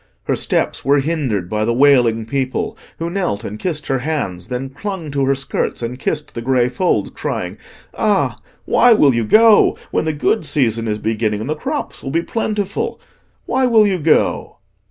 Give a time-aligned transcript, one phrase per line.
[0.23, 4.71] Her steps were hindered by the wailing people, who knelt and kissed her hands, then
[4.71, 7.59] clung to her skirts and kissed the grey folds, crying,
[7.93, 8.35] "Ah,
[8.65, 12.23] why will you go, when the good season is beginning and the crops will be
[12.23, 12.99] plentiful?
[13.45, 14.57] Why will you go?"